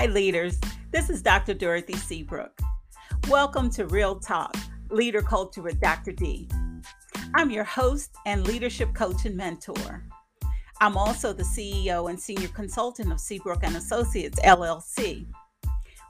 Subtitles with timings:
[0.00, 0.58] Hi, leaders.
[0.92, 1.52] This is Dr.
[1.52, 2.58] Dorothy Seabrook.
[3.28, 4.56] Welcome to Real Talk
[4.88, 6.12] Leader Culture with Dr.
[6.12, 6.48] Dee.
[7.34, 10.06] I'm your host and leadership coach and mentor.
[10.80, 15.26] I'm also the CEO and senior consultant of Seabrook and Associates LLC.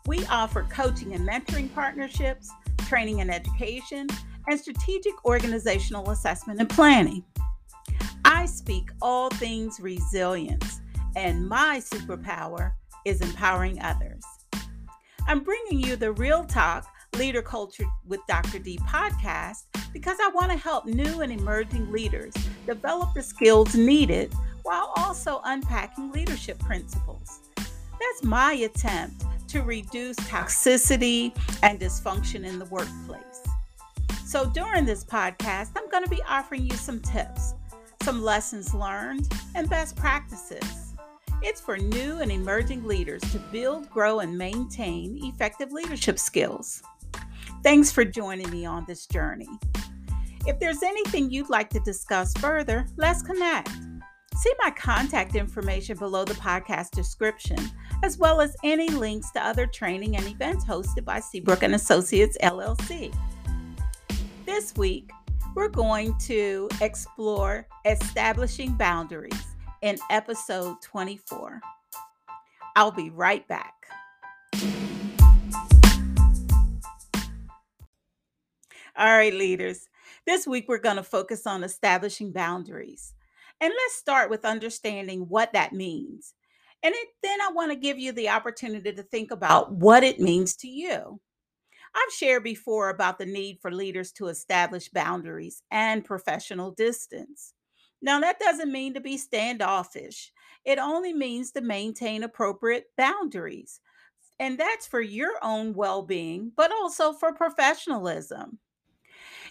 [0.06, 2.48] We offer coaching and mentoring partnerships,
[2.86, 4.06] training and education,
[4.46, 7.24] and strategic organizational assessment and planning.
[8.24, 10.80] I speak all things resilience,
[11.16, 14.22] and my superpower is empowering others.
[15.26, 16.86] I'm bringing you the Real Talk
[17.16, 18.58] Leader Culture with Dr.
[18.58, 22.34] Dee podcast because I want to help new and emerging leaders
[22.66, 24.32] develop the skills needed
[24.62, 27.40] while also unpacking leadership principles.
[27.56, 33.42] That's my attempt to reduce toxicity and dysfunction in the workplace.
[34.24, 37.54] So, during this podcast, I'm going to be offering you some tips,
[38.02, 40.79] some lessons learned, and best practices
[41.42, 46.82] it's for new and emerging leaders to build, grow, and maintain effective leadership skills.
[47.62, 49.48] Thanks for joining me on this journey.
[50.46, 53.70] If there's anything you'd like to discuss further, let's connect.
[54.36, 57.58] See my contact information below the podcast description,
[58.02, 62.38] as well as any links to other training and events hosted by Seabrook and Associates
[62.42, 63.14] LLC.
[64.46, 65.10] This week,
[65.54, 69.49] we're going to explore establishing boundaries
[69.82, 71.60] in episode 24.
[72.76, 73.74] I'll be right back.
[78.96, 79.88] All right, leaders.
[80.26, 83.14] This week we're going to focus on establishing boundaries.
[83.60, 86.34] And let's start with understanding what that means.
[86.82, 90.20] And it, then I want to give you the opportunity to think about what it
[90.20, 91.20] means to you.
[91.94, 97.52] I've shared before about the need for leaders to establish boundaries and professional distance.
[98.02, 100.32] Now, that doesn't mean to be standoffish,
[100.64, 103.80] it only means to maintain appropriate boundaries.
[104.38, 108.58] And that's for your own well being, but also for professionalism.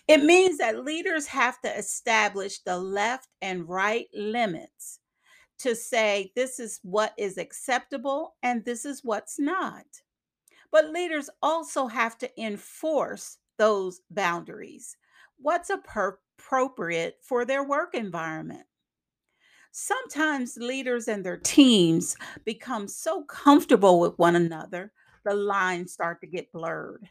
[0.08, 5.00] It means that leaders have to establish the left and right limits
[5.60, 9.86] to say this is what is acceptable and this is what's not.
[10.72, 14.98] But leaders also have to enforce those boundaries.
[15.38, 18.66] What's a per- appropriate for their work environment.
[19.72, 24.92] Sometimes leaders and their teams become so comfortable with one another,
[25.24, 27.08] the lines start to get blurred.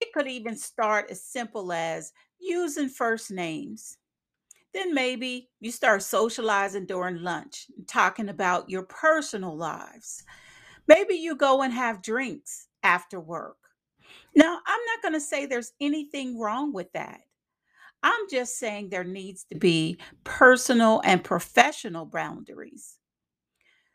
[0.00, 3.98] It could even start as simple as using first names.
[4.72, 10.24] Then maybe you start socializing during lunch, talking about your personal lives.
[10.88, 13.58] Maybe you go and have drinks after work.
[14.34, 17.20] Now, I'm not going to say there's anything wrong with that.
[18.04, 22.98] I'm just saying there needs to be personal and professional boundaries.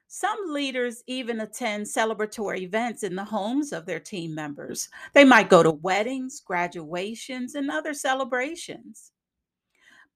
[0.07, 4.89] Some leaders even attend celebratory events in the homes of their team members.
[5.13, 9.11] They might go to weddings, graduations, and other celebrations.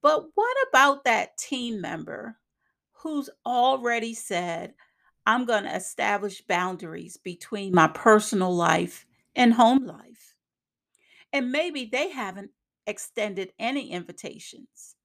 [0.02, 2.36] But what about that team member
[2.94, 4.74] who's already said,
[5.24, 9.06] I'm going to establish boundaries between my personal life
[9.36, 10.34] and home life?
[11.32, 12.50] And maybe they haven't
[12.86, 14.96] extended any invitations.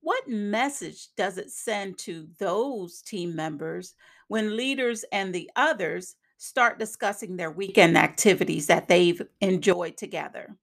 [0.00, 3.94] What message does it send to those team members
[4.28, 10.56] when leaders and the others start discussing their weekend activities that they've enjoyed together?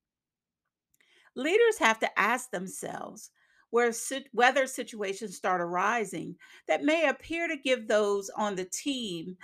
[1.35, 3.31] Leaders have to ask themselves
[3.71, 3.91] where
[4.33, 6.35] whether situations start arising
[6.67, 9.37] that may appear to give those on the team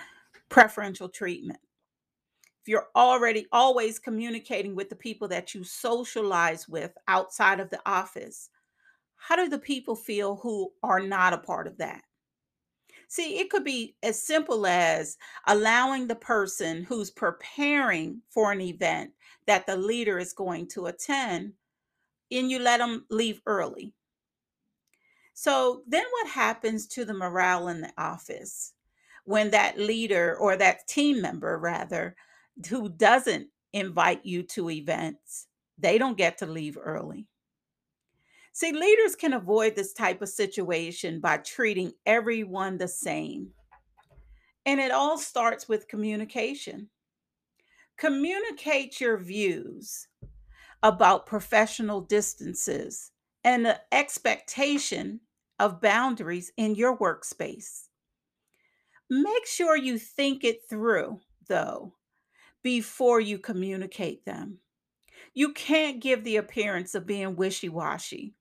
[0.49, 1.59] preferential treatment
[2.67, 8.49] you're already always communicating with the people that you socialize with outside of the office,
[9.15, 12.01] how do the people feel who are not a part of that?
[13.09, 15.17] See, it could be as simple as
[15.47, 19.11] allowing the person who's preparing for an event
[19.45, 21.53] that the leader is going to attend,
[22.31, 23.93] and you let them leave early.
[25.33, 28.73] So then what happens to the morale in the office
[29.23, 32.15] when that leader or that team member, rather,
[32.69, 37.27] who doesn't invite you to events, they don't get to leave early.
[38.53, 43.49] See, leaders can avoid this type of situation by treating everyone the same.
[44.65, 46.89] And it all starts with communication.
[47.97, 50.07] Communicate your views
[50.83, 53.11] about professional distances
[53.43, 55.19] and the expectation
[55.59, 57.87] of boundaries in your workspace.
[59.09, 61.93] Make sure you think it through, though,
[62.67, 64.57] before you communicate them.
[65.33, 68.33] You can't give the appearance of being wishy washy.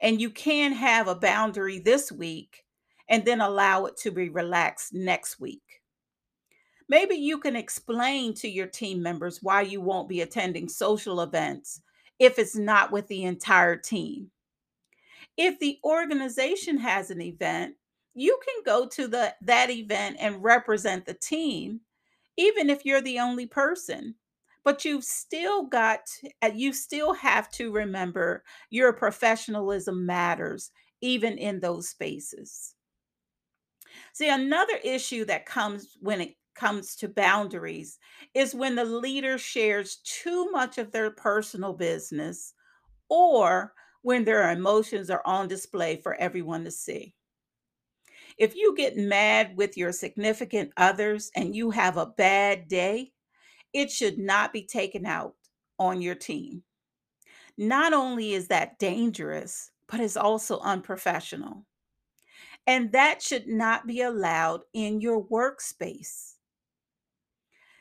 [0.00, 2.62] And you can have a boundary this week
[3.08, 5.82] and then allow it to be relaxed next week.
[6.88, 11.80] Maybe you can explain to your team members why you won't be attending social events
[12.20, 14.30] if it's not with the entire team.
[15.36, 17.74] If the organization has an event,
[18.14, 21.80] you can go to the that event and represent the team
[22.36, 24.16] even if you're the only person.
[24.64, 26.08] But you've still got
[26.42, 32.74] uh, you still have to remember your professionalism matters even in those spaces.
[34.12, 37.98] See, another issue that comes when it comes to boundaries
[38.34, 42.54] is when the leader shares too much of their personal business
[43.10, 47.14] or when their emotions are on display for everyone to see.
[48.38, 53.12] If you get mad with your significant others and you have a bad day,
[53.72, 55.34] it should not be taken out
[55.78, 56.62] on your team.
[57.56, 61.64] Not only is that dangerous, but it's also unprofessional.
[62.66, 66.34] And that should not be allowed in your workspace.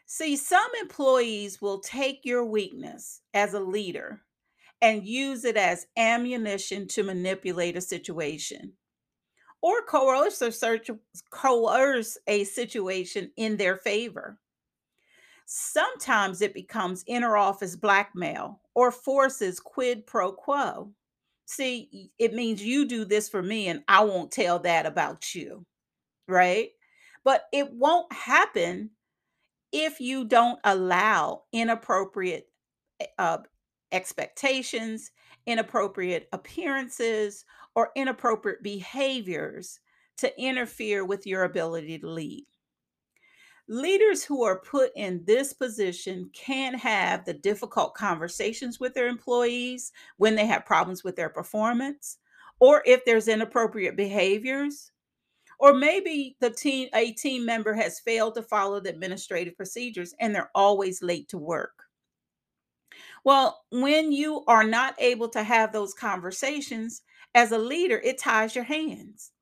[0.05, 4.21] See, some employees will take your weakness as a leader
[4.81, 8.73] and use it as ammunition to manipulate a situation
[9.65, 10.91] or coerce a search
[11.31, 14.37] coerce a situation in their favor.
[15.47, 20.91] Sometimes it becomes inner office blackmail or forces quid pro quo.
[21.47, 25.65] See, it means you do this for me and I won't tell that about you,
[26.27, 26.69] right?
[27.23, 28.91] But it won't happen
[29.71, 32.45] if you don't allow inappropriate
[32.99, 33.39] eh, uh,
[33.91, 35.09] expectations,
[35.47, 37.45] inappropriate appearances,
[37.75, 39.79] or inappropriate behaviors
[40.17, 42.45] to interfere with your ability to lead.
[43.67, 49.91] Leaders who are put in this position can have the difficult conversations with their employees
[50.17, 52.19] when they have problems with their performance,
[52.59, 54.91] or if there's inappropriate behaviors,
[55.59, 60.35] or maybe the team a team member has failed to follow the administrative procedures and
[60.35, 61.83] they're always late to work.
[63.23, 67.01] Well, when you are not able to have those conversations
[67.35, 69.33] as a leader, it ties your hands.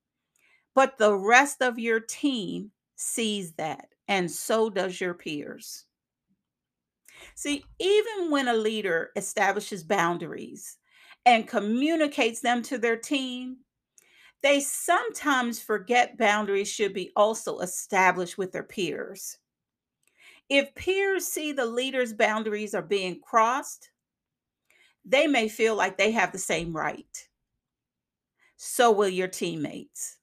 [0.76, 5.86] But the rest of your team sees that, and so does your peers.
[7.36, 10.78] See, even when a leader establishes boundaries
[11.26, 13.58] and communicates them to their team,
[14.42, 19.40] they sometimes forget boundaries should be also established with their peers.
[20.48, 23.92] If peers see the leader's boundaries are being crossed,
[25.06, 27.30] they may feel like they have the same right.
[28.66, 30.20] So will your teammates.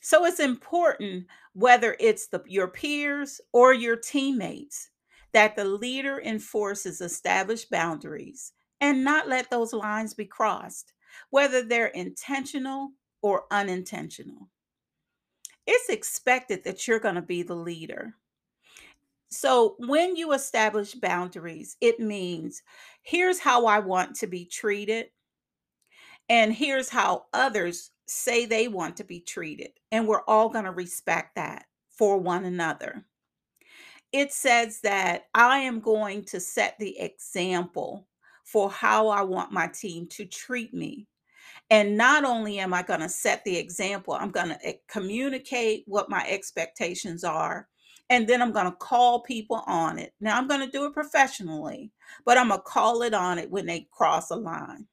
[0.00, 4.88] So it's important whether it's the your peers or your teammates
[5.34, 10.94] that the leader enforces established boundaries and not let those lines be crossed,
[11.28, 14.48] whether they're intentional or unintentional.
[15.66, 18.14] It's expected that you're going to be the leader.
[19.28, 22.62] So when you establish boundaries, it means
[23.02, 25.08] here's how I want to be treated
[26.28, 29.70] and here's how others say they want to be treated.
[29.92, 33.04] And we're all going to respect that for one another.
[34.12, 38.06] It says that I am going to set the example
[38.44, 41.06] for how I want my team to treat me.
[41.70, 45.84] And not only am I going to set the example, I'm going to eh, communicate
[45.86, 47.68] what my expectations are.
[48.10, 50.12] And then I'm going to call people on it.
[50.20, 51.90] Now, I'm going to do it professionally,
[52.26, 54.86] but I'm going to call it on it when they cross a line.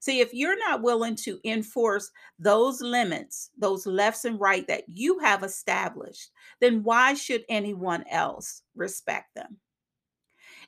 [0.00, 5.18] See, if you're not willing to enforce those limits, those lefts and right that you
[5.18, 9.58] have established, then why should anyone else respect them?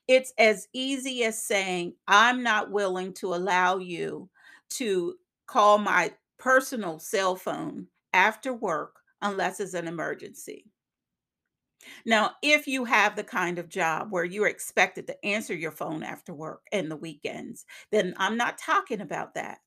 [0.08, 4.28] It's as easy as saying, I'm not willing to allow you
[4.70, 10.66] to call my personal cell phone after work unless it's an emergency.
[12.04, 16.02] Now, if you have the kind of job where you're expected to answer your phone
[16.02, 19.58] after work and the weekends, then I'm not talking about that.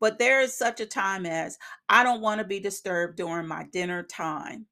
[0.00, 3.64] But there is such a time as I don't want to be disturbed during my
[3.72, 4.66] dinner time.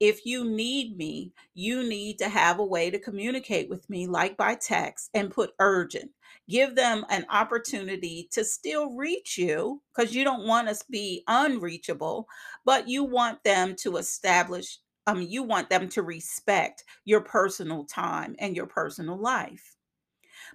[0.00, 4.36] If you need me, you need to have a way to communicate with me, like
[4.36, 6.10] by text, and put urgent.
[6.48, 11.22] Give them an opportunity to still reach you because you don't want us to be
[11.28, 12.26] unreachable,
[12.64, 14.78] but you want them to establish,
[15.14, 19.76] Mean, you want them to respect your personal time and your personal life.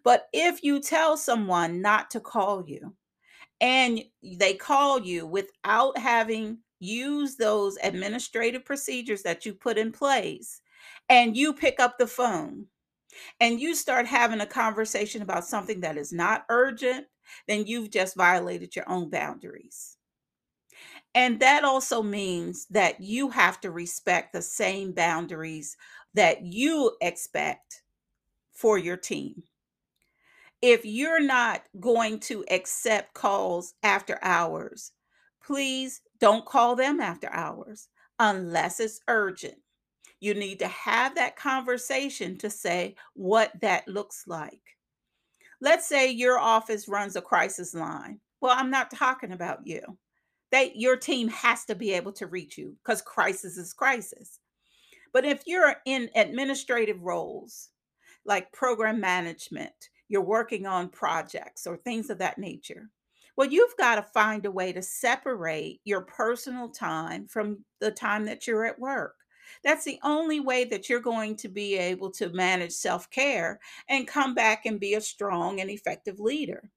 [0.03, 2.95] But if you tell someone not to call you,
[3.61, 10.61] and they call you without having used those administrative procedures that you put in place,
[11.09, 12.67] and you pick up the phone
[13.39, 17.07] and you start having a conversation about something that is not urgent,
[17.47, 19.97] then you've just violated your own boundaries.
[21.15, 25.77] And that also means that you have to respect the same boundaries
[26.13, 27.83] that you expect
[28.51, 29.43] for your team.
[30.61, 34.91] If you're not going to accept calls after hours,
[35.43, 39.57] please don't call them after hours unless it's urgent.
[40.19, 44.61] You need to have that conversation to say what that looks like.
[45.59, 48.19] Let's say your office runs a crisis line.
[48.39, 49.81] Well, I'm not talking about you.
[50.53, 54.39] They your team has to be able to reach you because crisis is crisis.
[55.11, 57.69] But if you're in administrative roles
[58.23, 62.91] like program management, you're working on projects or things of that nature.
[63.35, 68.25] Well, you've got to find a way to separate your personal time from the time
[68.25, 69.15] that you're at work.
[69.63, 74.07] That's the only way that you're going to be able to manage self care and
[74.07, 76.69] come back and be a strong and effective leader.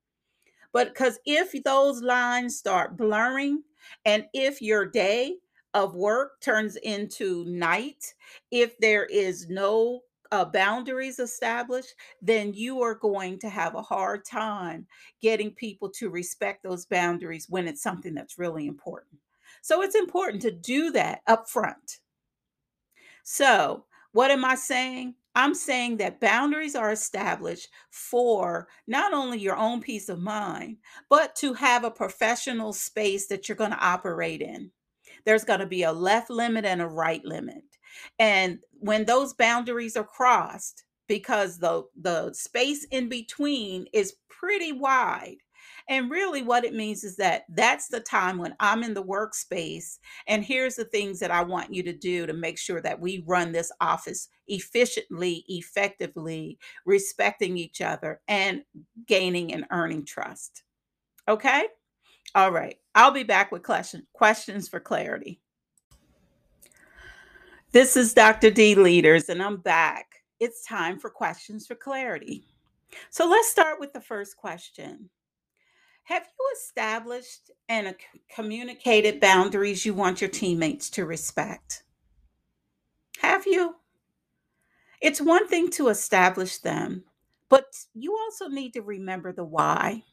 [0.76, 3.62] But because if those lines start blurring,
[4.04, 5.36] and if your day
[5.72, 8.12] of work turns into night,
[8.50, 10.02] if there is no
[10.32, 14.86] uh, boundaries established, then you are going to have a hard time
[15.22, 19.18] getting people to respect those boundaries when it's something that's really important.
[19.62, 22.00] So it's important to do that up front.
[23.22, 25.14] So, what am I saying?
[25.36, 30.78] I'm saying that boundaries are established for not only your own peace of mind,
[31.10, 34.70] but to have a professional space that you're going to operate in.
[35.26, 37.64] There's going to be a left limit and a right limit.
[38.18, 45.36] And when those boundaries are crossed, because the the space in between is pretty wide.
[45.88, 49.98] And really what it means is that that's the time when I'm in the workspace
[50.26, 53.22] and here's the things that I want you to do to make sure that we
[53.26, 58.62] run this office efficiently, effectively, respecting each other and
[59.06, 60.64] gaining and earning trust.
[61.28, 61.68] Okay?
[62.34, 62.76] All right.
[62.94, 65.40] I'll be back with question, questions for clarity.
[67.72, 68.50] This is Dr.
[68.50, 70.06] Dee Leaders, and I'm back.
[70.40, 72.44] It's time for questions for clarity.
[73.10, 75.10] So let's start with the first question.
[76.06, 77.96] Have you established and
[78.32, 81.82] communicated boundaries you want your teammates to respect?
[83.18, 83.74] Have you?
[85.02, 87.02] It's one thing to establish them,
[87.48, 90.04] but you also need to remember the why.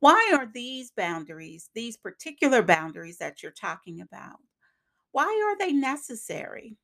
[0.00, 4.36] Why are these boundaries, these particular boundaries that you're talking about,
[5.12, 6.76] why are they necessary?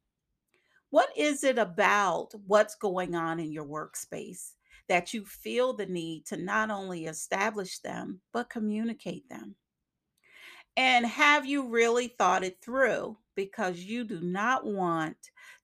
[0.88, 4.52] What is it about what's going on in your workspace
[4.88, 9.56] that you feel the need to not only establish them, but communicate them?
[10.76, 13.18] And have you really thought it through?
[13.34, 15.16] Because you do not want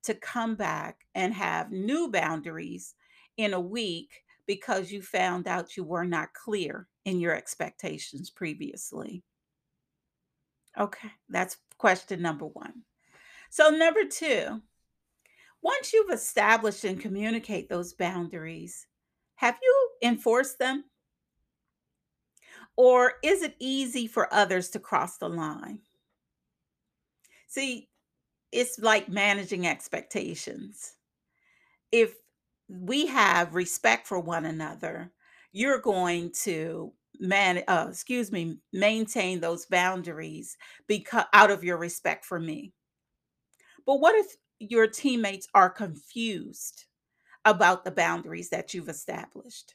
[0.04, 2.94] to come back and have new boundaries
[3.36, 9.22] in a week because you found out you were not clear in your expectations previously.
[10.78, 12.82] Okay, that's question number one.
[13.50, 14.60] So, number two,
[15.62, 18.86] once you've established and communicate those boundaries,
[19.38, 20.84] have you enforced them?
[22.76, 25.78] Or is it easy for others to cross the line?
[27.46, 27.88] See,
[28.50, 30.94] it's like managing expectations.
[31.92, 32.14] If
[32.68, 35.12] we have respect for one another,
[35.52, 40.56] you're going to man uh, excuse me maintain those boundaries
[40.88, 42.72] because out of your respect for me
[43.86, 46.84] but what if your teammates are confused
[47.48, 49.74] about the boundaries that you've established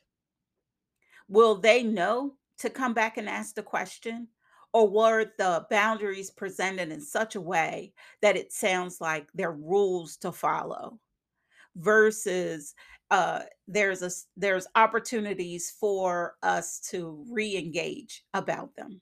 [1.27, 4.27] will they know to come back and ask the question
[4.73, 10.17] or were the boundaries presented in such a way that it sounds like they're rules
[10.17, 10.99] to follow
[11.75, 12.75] versus
[13.09, 19.01] uh, there's a there's opportunities for us to re-engage about them.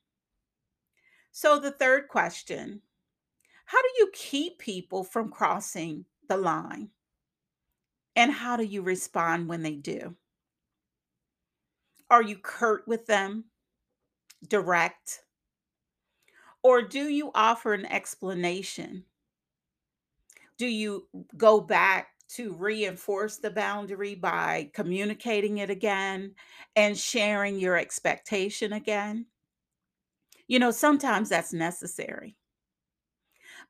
[1.33, 2.81] So the third question,
[3.65, 6.89] how do you keep people from crossing the line
[8.15, 10.15] and how do you respond when they do?
[12.11, 13.45] Are you curt with them,
[14.47, 15.23] direct,
[16.63, 19.05] or do you offer an explanation?
[20.57, 26.35] Do you go back to reinforce the boundary by communicating it again
[26.75, 29.25] and sharing your expectation again?
[30.47, 32.37] You know, sometimes that's necessary.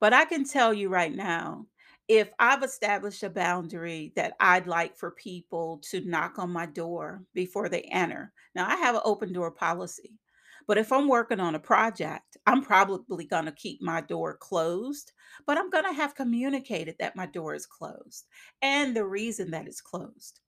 [0.02, 1.68] But I can tell you right now,
[2.08, 7.24] if I've established a boundary that I'd like for people to knock on my door
[7.34, 8.34] before they enter.
[8.56, 10.20] Now, I have an open door policy,
[10.68, 15.14] but if I'm working on a project, I'm probably going to keep my door closed,
[15.46, 18.26] but I'm going to have communicated that my door is closed
[18.62, 20.40] and the reason that it's closed.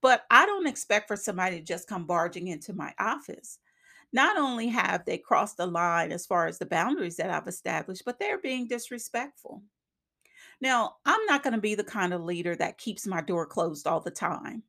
[0.00, 3.58] But I don't expect for somebody to just come barging into my office.
[4.12, 8.04] Not only have they crossed the line as far as the boundaries that I've established,
[8.04, 9.62] but they're being disrespectful.
[10.62, 13.88] Now, I'm not going to be the kind of leader that keeps my door closed
[13.88, 14.62] all the time.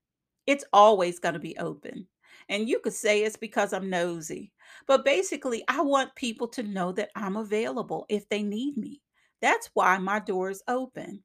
[0.48, 2.08] It's always going to be open.
[2.50, 4.52] And you could say it's because I'm nosy,
[4.88, 9.02] but basically, I want people to know that I'm available if they need me.
[9.40, 11.24] That's why my door is open.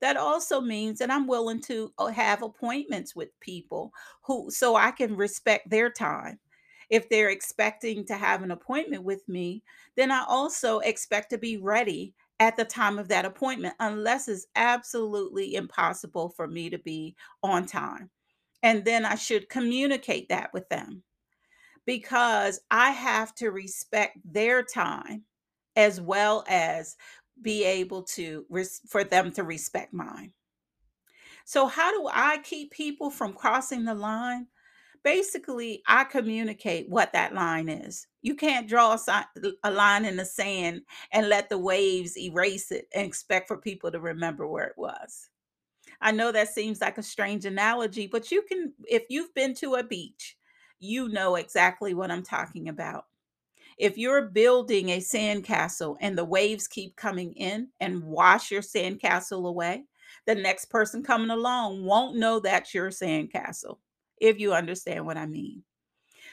[0.00, 3.90] That also means that I'm willing to uh, have appointments with people
[4.22, 6.38] who so I can respect their time.
[6.88, 9.64] If they're expecting to have an appointment with me,
[9.96, 14.46] then I also expect to be ready at the time of that appointment, unless it's
[14.56, 18.10] absolutely impossible for me to be on time.
[18.62, 21.02] And then I should communicate that with them
[21.86, 25.24] because I have to respect their time
[25.76, 26.96] as well as
[27.42, 28.46] be able to
[28.88, 30.32] for them to respect mine.
[31.44, 34.46] So how do I keep people from crossing the line?
[35.04, 38.06] Basically, I communicate what that line is.
[38.22, 38.96] You can't draw
[39.62, 40.80] a, line in the sand
[41.12, 45.28] and let the waves erase it and expect for people to remember where it was.
[46.00, 49.74] I know that seems like a strange analogy, but you can, if you've been to
[49.74, 50.38] a beach,
[50.80, 53.04] you know exactly what I'm talking about.
[53.76, 59.46] If you're building a sandcastle and the waves keep coming in and wash your sandcastle
[59.46, 59.84] away,
[60.26, 63.78] the next person coming along won't know that's your sandcastle,
[64.20, 65.62] if you understand what I mean.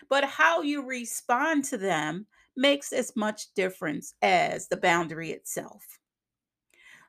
[0.09, 5.83] But how you respond to them makes as much difference as the boundary itself.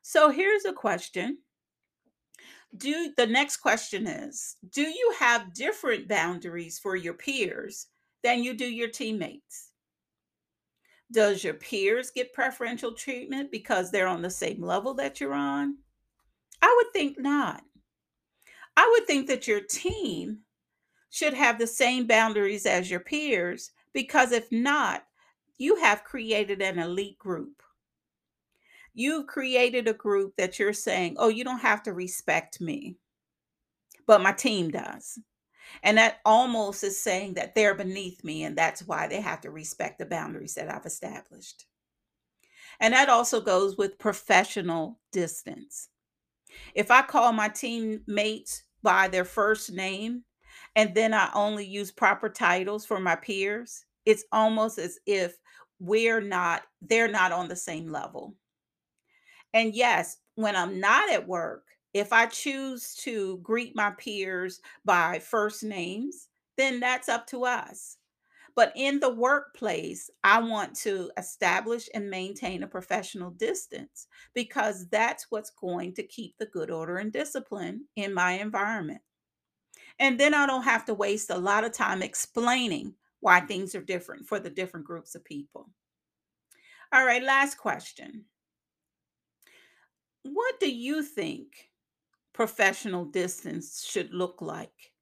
[0.03, 1.39] So here's a question.
[2.77, 7.87] Do the next question is Do you have different boundaries for your peers
[8.23, 9.71] than you do your teammates?
[11.11, 15.77] Does your peers get preferential treatment because they're on the same level that you're on?
[16.63, 17.63] I would think not.
[18.77, 20.39] I would think that your team
[21.13, 25.05] should have the same boundaries as your peers because if not,
[25.59, 27.63] you have created an elite group.
[28.95, 32.97] You've created a group that you're saying, oh, you don't have to respect me,
[34.07, 35.19] but my team does.
[35.83, 39.51] And that almost is saying that they're beneath me, and that's why they have to
[39.51, 41.67] respect the boundaries that I've established.
[42.81, 45.89] And that also goes with professional distance.
[46.75, 50.25] If I call my teammates by their first name
[50.77, 55.37] and then I only use proper titles for my peers, it's almost as if
[55.79, 58.35] we're not, they're not on the same level.
[59.55, 65.19] And yes, when I'm not at work, if I choose to greet my peers by
[65.19, 67.99] first names, then that's up to us.
[68.55, 75.31] But in the workplace, I want to establish and maintain a professional distance because that's
[75.31, 79.03] what's going to keep the good order and discipline in my environment.
[79.99, 83.83] And then I don't have to waste a lot of time explaining why things are
[83.83, 85.71] different for the different groups of people.
[86.93, 88.27] All right, last question.
[90.23, 91.71] What do you think
[92.33, 94.93] professional distance should look like?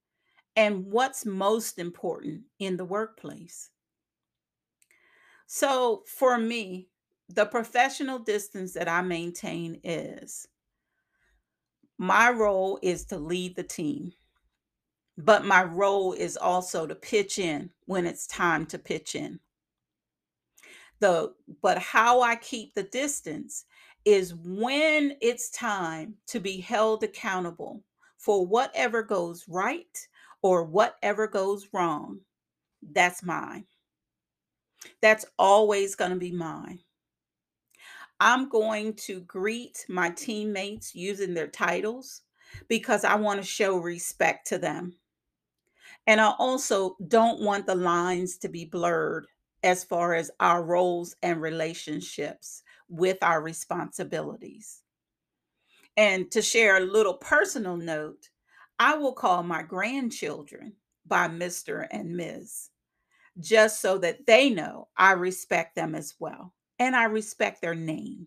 [0.57, 3.71] And what's most important in the workplace?
[5.47, 6.91] So, for me,
[7.29, 10.47] the professional distance that I maintain is
[11.99, 14.13] my role is to lead the team,
[15.25, 19.41] but my role is also to pitch in when it's time to pitch in.
[21.01, 23.65] The but how I keep the distance
[24.05, 27.83] is when it's time to be held accountable
[28.19, 30.09] for whatever goes right
[30.43, 32.21] or whatever goes wrong.
[32.83, 33.65] That's mine.
[35.03, 36.81] That's always going to be mine.
[38.21, 42.23] I'm going to greet my teammates using their titles
[42.69, 44.97] because I want to show respect to them.
[46.11, 49.29] And I also don't want the lines to be blurred
[49.63, 54.83] as far as our roles and relationships with our responsibilities.
[55.97, 58.29] And to share a little personal note,
[58.77, 60.73] I will call my grandchildren
[61.07, 61.87] by Mr.
[61.93, 62.71] and Ms.
[63.39, 68.27] just so that they know I respect them as well and I respect their name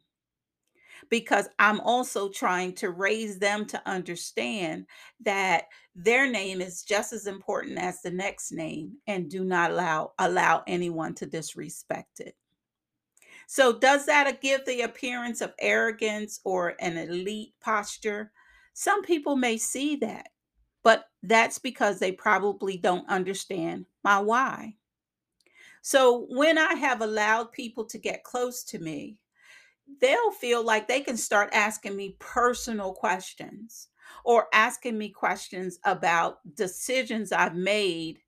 [1.09, 4.85] because I'm also trying to raise them to understand
[5.21, 10.13] that their name is just as important as the next name and do not allow
[10.19, 12.35] allow anyone to disrespect it.
[13.47, 18.31] So does that uh, give the appearance of arrogance or an elite posture?
[18.73, 20.29] Some people may see that,
[20.83, 24.75] but that's because they probably don't understand my why.
[25.81, 29.17] So when I have allowed people to get close to me,
[29.99, 33.89] they'll feel like they can start asking me personal questions
[34.25, 38.19] or asking me questions about decisions I've made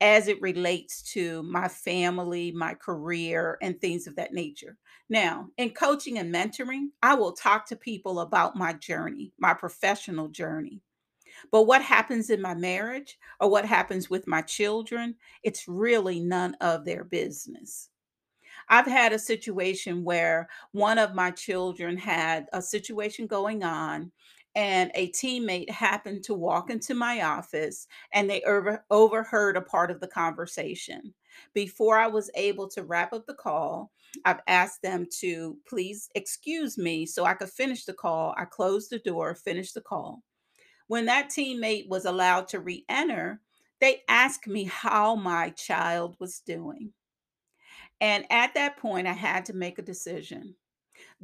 [0.00, 4.76] as it relates to my family, my career, and things of that nature.
[5.08, 10.28] Now, in coaching and mentoring, I will talk to people about my journey, my professional
[10.28, 10.80] journey.
[11.50, 16.54] But what happens in my marriage or what happens with my children, it's really none
[16.60, 17.90] of their business.
[18.68, 24.12] I've had a situation where one of my children had a situation going on,
[24.54, 29.90] and a teammate happened to walk into my office and they over, overheard a part
[29.90, 31.14] of the conversation.
[31.52, 33.92] Before I was able to wrap up the call,
[34.24, 38.34] I've asked them to please excuse me so I could finish the call.
[38.38, 40.22] I closed the door, finished the call.
[40.88, 43.40] When that teammate was allowed to re enter,
[43.80, 46.92] they asked me how my child was doing.
[48.00, 50.56] And at that point, I had to make a decision.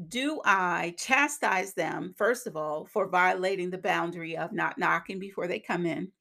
[0.08, 5.48] Do I chastise them, first of all, for violating the boundary of not knocking before
[5.48, 6.12] they come in,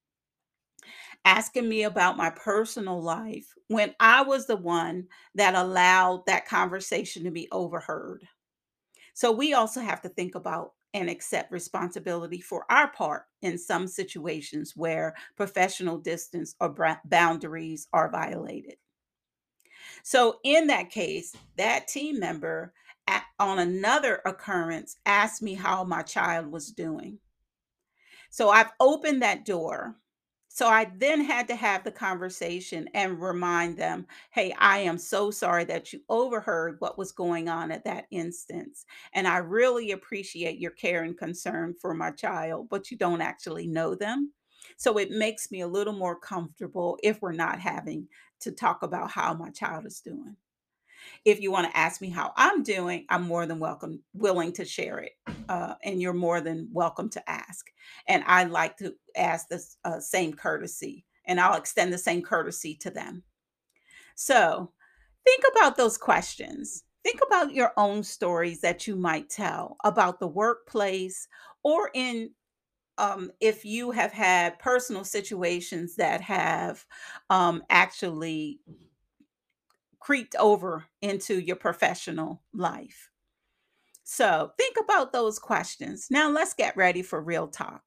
[1.25, 7.23] asking me about my personal life when I was the one that allowed that conversation
[7.23, 8.27] to be overheard?
[9.13, 13.87] So we also have to think about and accept responsibility for our part in some
[13.87, 16.75] situations where professional distance or
[17.05, 18.75] boundaries are violated.
[20.03, 22.73] So in that case, that team member
[23.07, 27.19] a- on another occurrence asked me how my child was doing.
[28.29, 29.97] So I've opened that door.
[30.53, 35.31] So I then had to have the conversation and remind them, hey, I am so
[35.31, 38.85] sorry that you overheard what was going on at that instance.
[39.13, 43.65] And I really appreciate your care and concern for my child, but you don't actually
[43.67, 44.33] know them.
[44.81, 48.07] So it makes me a little more comfortable if we're not having
[48.39, 50.37] to talk about how my child is doing.
[51.23, 54.65] If you want to ask me how I'm doing, I'm more than welcome, willing to
[54.65, 55.11] share it.
[55.47, 57.67] Uh, and you're more than welcome to ask.
[58.07, 62.73] And I like to ask the uh, same courtesy, and I'll extend the same courtesy
[62.77, 63.21] to them.
[64.15, 64.71] So
[65.23, 66.85] think about those questions.
[67.03, 71.27] Think about your own stories that you might tell about the workplace
[71.63, 72.31] or in
[72.97, 76.85] um, if you have had personal situations that have
[77.29, 78.59] um, actually
[79.99, 83.09] creeped over into your professional life.
[84.03, 86.07] So think about those questions.
[86.09, 87.83] Now let's get ready for real talk.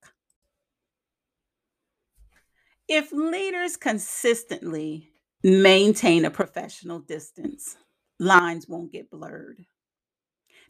[2.88, 5.10] If leaders consistently
[5.42, 7.76] maintain a professional distance,
[8.18, 9.64] lines won't get blurred.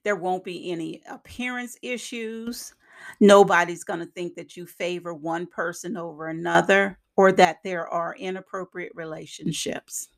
[0.04, 2.74] There won't be any appearance issues.
[3.20, 8.16] Nobody's going to think that you favor one person over another or that there are
[8.16, 10.08] inappropriate relationships.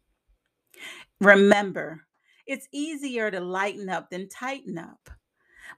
[1.20, 2.06] Remember,
[2.46, 5.10] it's easier to lighten up than tighten up.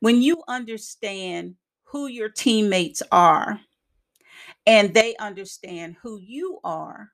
[0.00, 3.60] When you understand who your teammates are
[4.66, 7.10] and they understand who you are,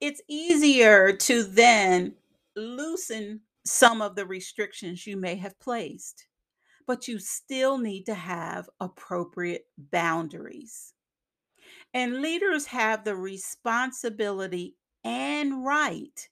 [0.00, 2.14] it's easier to then
[2.56, 6.26] loosen some of the restrictions you may have placed.
[6.86, 10.94] But you still need to have appropriate boundaries.
[11.94, 16.28] And leaders have the responsibility and right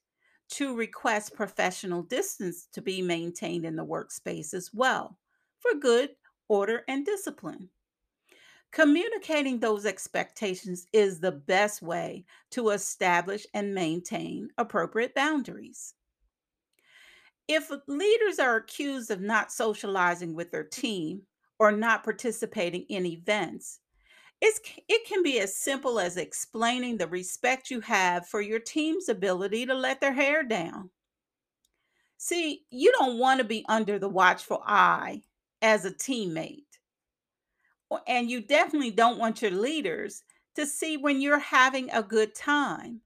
[0.51, 5.19] to request professional distance to be maintained in the workspace as well
[5.59, 6.17] for good
[6.49, 7.71] order and discipline.
[8.73, 15.95] Communicating those expectations is the best way to establish and maintain appropriate boundaries.
[17.53, 21.23] If leaders are accused of not socializing with their team
[21.59, 23.81] or not participating in events,
[24.41, 29.09] it's, it can be as simple as explaining the respect you have for your team's
[29.09, 30.91] ability to let their hair down.
[32.19, 35.23] See, you don't want to be under the watchful eye
[35.61, 36.79] as a teammate.
[38.07, 40.23] And you definitely don't want your leaders
[40.55, 43.01] to see when you're having a good time.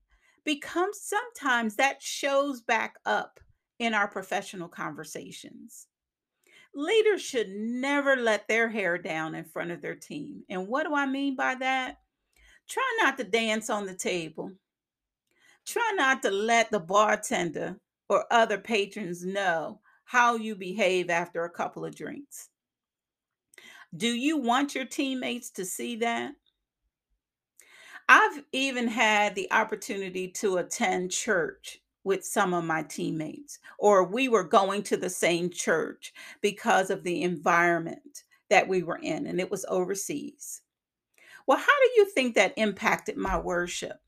[0.45, 3.41] Because sometimes that shows back up
[3.79, 5.87] in our professional conversations.
[6.75, 10.43] Leaders should never let their hair down in front of their team.
[10.49, 11.99] And what do I mean by that?
[12.69, 14.51] Try not to dance on the table.
[15.67, 21.51] Try not to let the bartender or other patrons know how you behave after a
[21.51, 22.49] couple of drinks.
[23.97, 26.33] Do you want your teammates to see that?
[28.09, 34.29] I've even had the opportunity to attend church with some of my teammates, or we
[34.29, 39.41] were going to the same church because of the environment that we were in, and
[39.41, 40.63] it was overseas.
[41.47, 44.01] Well, how do you think that impacted my worship?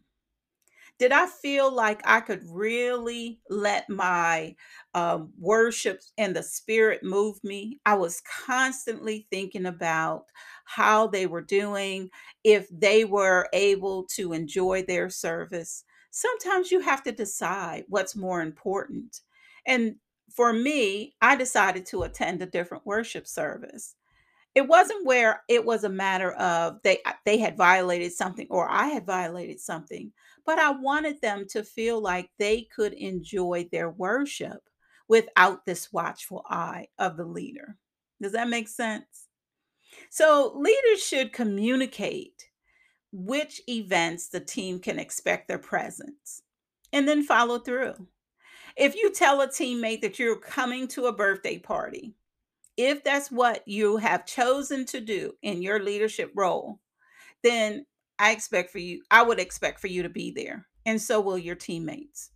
[0.98, 4.56] Did I feel like I could really let my
[4.94, 7.80] um, worship and the spirit move me?
[7.84, 10.24] I was constantly thinking about
[10.64, 12.10] how they were doing,
[12.44, 15.84] if they were able to enjoy their service.
[16.16, 19.20] Sometimes you have to decide what's more important.
[19.66, 19.96] And
[20.34, 23.96] for me, I decided to attend a different worship service.
[24.54, 28.66] It wasn't where it was a matter of they uh, they had violated something or
[28.66, 30.10] I had violated something,
[30.46, 34.62] but I wanted them to feel like they could enjoy their worship
[35.08, 37.76] without this watchful eye of the leader.
[38.22, 39.28] Does that make sense?
[40.08, 42.48] So, leaders should communicate
[43.12, 46.42] which events the team can expect their presence
[46.92, 47.94] and then follow through.
[48.76, 52.14] If you tell a teammate that you're coming to a birthday party,
[52.76, 56.80] if that's what you have chosen to do in your leadership role,
[57.42, 57.86] then
[58.18, 60.66] I expect for you, I would expect for you to be there.
[60.84, 62.30] And so will your teammates.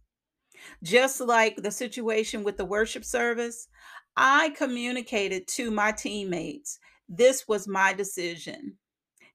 [0.83, 3.69] Just like the situation with the worship service,
[4.17, 6.79] I communicated to my teammates
[7.13, 8.77] this was my decision.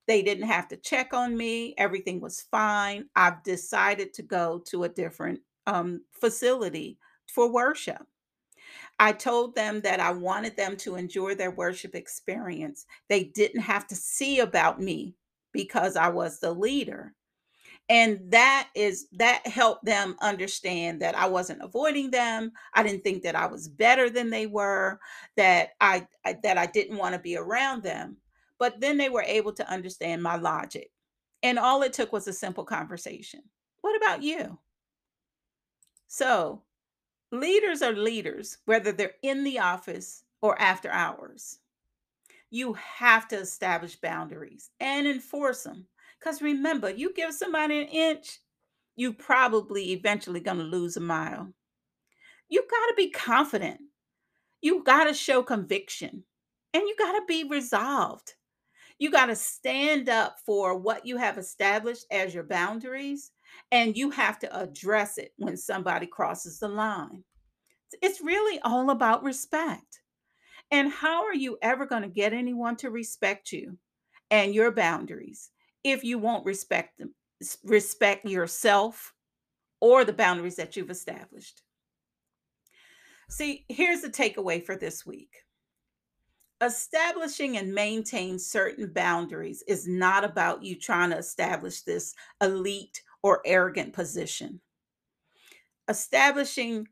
[0.08, 3.06] They didn't have to check on me, everything was fine.
[3.16, 8.06] I've decided to go to a different um, facility for worship.
[9.00, 12.86] I told them that I wanted them to enjoy their worship experience.
[13.10, 15.16] They didn't have to see about me
[15.52, 17.14] because I was the leader.
[17.88, 22.52] And that is that helped them understand that I wasn't avoiding them.
[22.74, 25.00] I didn't think that I was better than they were,
[25.38, 28.18] that I, I that I didn't want to be around them.
[28.60, 30.92] But then they were able to understand my logic.
[31.44, 33.42] And all it took was a simple conversation.
[33.82, 34.58] What about you?
[36.08, 36.64] So,
[37.32, 41.60] leaders are leaders, whether they're in the office or after hours.
[42.50, 45.88] You have to establish boundaries and enforce them.
[46.20, 48.40] Because remember, you give somebody an inch,
[48.96, 51.52] you probably eventually going to lose a mile.
[52.50, 53.82] You got to be confident.
[54.62, 56.24] You got to show conviction
[56.74, 58.34] and you got to be resolved.
[58.98, 63.32] You got to stand up for what you have established as your boundaries
[63.72, 67.24] and you have to address it when somebody crosses the line.
[68.02, 70.02] It's really all about respect.
[70.72, 73.78] And how are you ever going to get anyone to respect you
[74.32, 75.52] and your boundaries
[75.84, 77.14] if you won't respect them,
[77.64, 79.14] respect yourself
[79.80, 81.62] or the boundaries that you've established?
[83.30, 85.45] See, here's the takeaway for this week.
[86.62, 93.42] Establishing and maintain certain boundaries is not about you trying to establish this elite or
[93.46, 94.62] arrogant position.
[95.90, 96.88] Establishing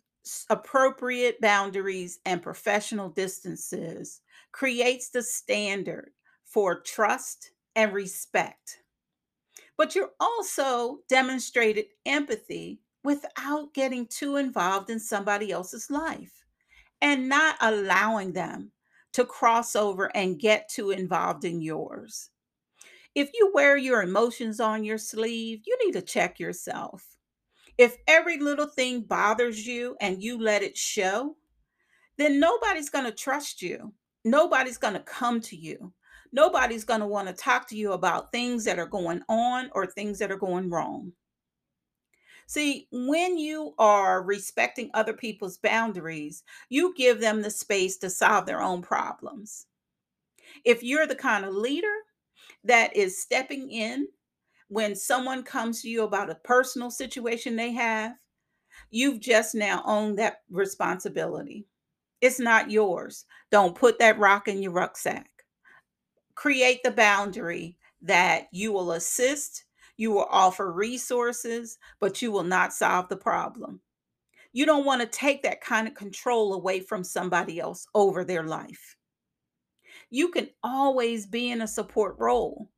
[0.49, 4.21] appropriate boundaries and professional distances
[4.51, 6.11] creates the standard
[6.45, 8.83] for trust and respect.
[9.77, 16.43] But you're also demonstrated empathy without getting too involved in somebody else's life
[17.01, 18.71] and not allowing them
[19.13, 22.29] to cross over and get too involved in yours.
[23.15, 27.05] If you wear your emotions on your sleeve, you need to check yourself.
[27.77, 31.35] If every little thing bothers you and you let it show,
[32.17, 33.93] then nobody's going to trust you.
[34.25, 35.93] Nobody's going to come to you.
[36.31, 39.85] Nobody's going to want to talk to you about things that are going on or
[39.85, 41.11] things that are going wrong.
[42.47, 48.45] See, when you are respecting other people's boundaries, you give them the space to solve
[48.45, 49.67] their own problems.
[50.65, 51.93] If you're the kind of leader
[52.63, 54.07] that is stepping in
[54.67, 58.13] when someone comes to you about a personal situation they have,
[58.91, 61.65] you've just now owned that responsibility.
[62.21, 63.25] It's not yours.
[63.51, 65.29] Don't put that rock in your rucksack.
[66.35, 69.65] Create the boundary that you will assist,
[69.97, 73.81] you will offer resources, but you will not solve the problem.
[74.51, 78.43] You don't want to take that kind of control away from somebody else over their
[78.43, 78.97] life.
[80.09, 82.69] You can always be in a support role,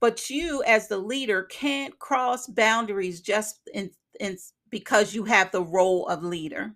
[0.00, 3.90] but you as the leader can't cross boundaries just in,
[4.20, 4.38] in
[4.70, 6.74] because you have the role of leader.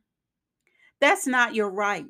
[1.00, 2.06] That's not your right.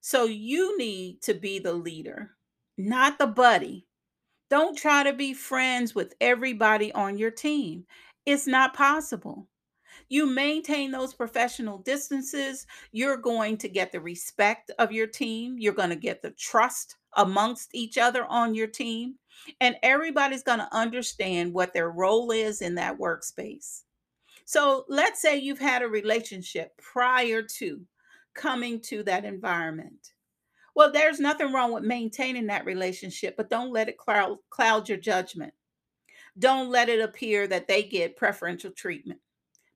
[0.00, 2.32] So you need to be the leader,
[2.76, 3.86] not the buddy.
[4.52, 7.86] Don't try to be friends with everybody on your team.
[8.26, 9.48] It's not possible.
[10.10, 15.72] You maintain those professional distances, you're going to get the respect of your team, you're
[15.72, 19.14] going to get the trust amongst each other on your team,
[19.62, 23.84] and everybody's going to understand what their role is in that workspace.
[24.44, 27.80] So let's say you've had a relationship prior to
[28.34, 30.12] coming to that environment.
[30.74, 34.98] Well, there's nothing wrong with maintaining that relationship, but don't let it cloud, cloud your
[34.98, 35.52] judgment.
[36.38, 39.20] Don't let it appear that they get preferential treatment.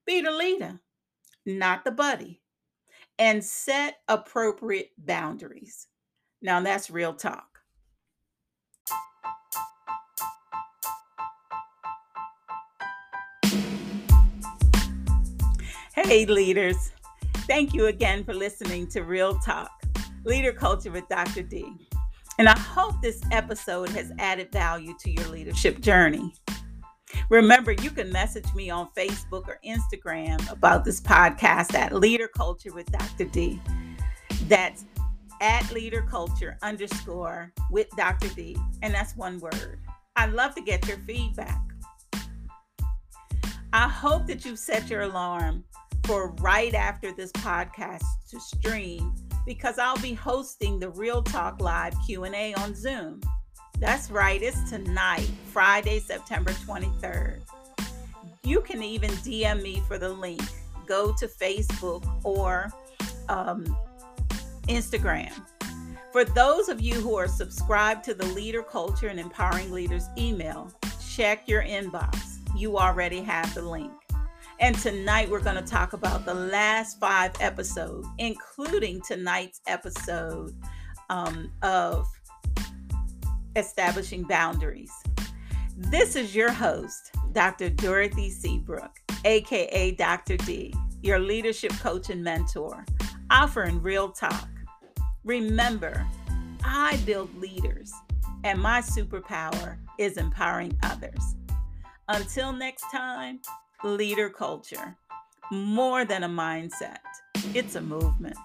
[0.05, 0.79] Be the leader,
[1.45, 2.41] not the buddy,
[3.19, 5.87] and set appropriate boundaries.
[6.41, 7.59] Now, that's real talk.
[15.93, 16.91] Hey, leaders.
[17.47, 19.76] Thank you again for listening to Real Talk
[20.27, 21.41] Leader Culture with Dr.
[21.41, 21.87] Dee.
[22.37, 26.33] And I hope this episode has added value to your leadership journey.
[27.29, 32.73] Remember, you can message me on Facebook or Instagram about this podcast at Leader Culture
[32.73, 33.23] with Dr.
[33.23, 33.61] Dee.
[34.43, 34.83] That's
[35.39, 38.27] at Leader Culture underscore with Dr.
[38.27, 38.57] Dee.
[38.81, 39.79] And that's one word.
[40.17, 41.61] I'd love to get your feedback.
[43.71, 45.63] I hope that you've set your alarm
[46.03, 49.13] for right after this podcast to stream
[49.47, 53.21] because I'll be hosting the Real Talk Live Q&A on Zoom.
[53.79, 57.39] That's right, it's tonight, Friday, September 23rd.
[58.43, 60.41] You can even DM me for the link.
[60.85, 62.69] Go to Facebook or
[63.29, 63.65] um,
[64.67, 65.31] Instagram.
[66.11, 70.71] For those of you who are subscribed to the Leader Culture and Empowering Leaders email,
[71.09, 72.39] check your inbox.
[72.55, 73.93] You already have the link.
[74.59, 80.55] And tonight we're going to talk about the last five episodes, including tonight's episode
[81.11, 82.07] um, of
[83.55, 84.91] Establishing Boundaries.
[85.75, 87.69] This is your host, Dr.
[87.69, 90.37] Dorothy Seabrook, aka Dr.
[90.37, 92.83] Dee, your leadership coach and mentor,
[93.29, 94.49] offering real talk.
[95.23, 96.03] Remember,
[96.63, 97.93] I build leaders,
[98.43, 101.35] and my superpower is empowering others.
[102.09, 103.39] Until next time,
[103.83, 104.97] leader culture.
[105.51, 106.97] More than a mindset,
[107.53, 108.37] it's a movement.